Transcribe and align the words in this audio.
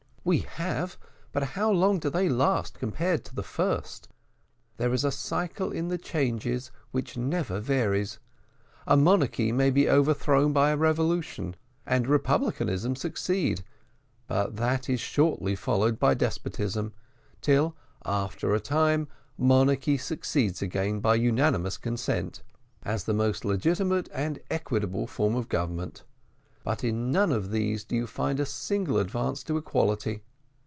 "We 0.23 0.41
have, 0.41 0.97
but 1.31 1.41
how 1.41 1.71
long 1.71 1.97
do 1.97 2.07
they 2.11 2.29
last, 2.29 2.75
compared 2.77 3.25
to 3.25 3.33
the 3.33 3.41
first? 3.41 4.07
There 4.77 4.93
is 4.93 5.03
a 5.03 5.09
cycle 5.09 5.71
in 5.71 5.87
the 5.87 5.97
changes 5.97 6.69
which 6.91 7.17
never 7.17 7.59
varies. 7.59 8.19
A 8.85 8.95
monarchy 8.95 9.51
may 9.51 9.71
be 9.71 9.89
overthrown 9.89 10.53
by 10.53 10.69
a 10.69 10.77
revolution, 10.77 11.55
and 11.87 12.05
republicanism 12.07 12.95
succeed, 12.95 13.63
but 14.27 14.57
that 14.57 14.87
is 14.91 14.99
shortly 14.99 15.55
followed 15.55 15.97
by 15.97 16.13
despotism, 16.13 16.93
till, 17.41 17.75
after 18.05 18.53
a 18.53 18.59
time, 18.59 19.07
monarchy 19.39 19.97
succeeds 19.97 20.61
again 20.61 20.99
by 20.99 21.15
unanimous 21.15 21.79
consent, 21.79 22.43
as 22.83 23.05
the 23.05 23.13
most 23.15 23.43
legitimate 23.43 24.07
and 24.13 24.37
equitable 24.51 25.07
form 25.07 25.33
of 25.33 25.49
government; 25.49 26.03
but 26.63 26.83
in 26.83 27.11
none 27.11 27.31
of 27.31 27.49
these 27.49 27.83
do 27.85 27.95
you 27.95 28.05
find 28.05 28.39
a 28.39 28.45
single 28.45 28.99
advance 28.99 29.41
to 29.41 29.57
equality. 29.57 30.21